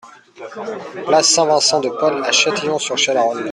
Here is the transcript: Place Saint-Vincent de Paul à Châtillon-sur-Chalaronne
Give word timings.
Place 1.05 1.29
Saint-Vincent 1.29 1.79
de 1.81 1.89
Paul 1.89 2.23
à 2.23 2.31
Châtillon-sur-Chalaronne 2.31 3.49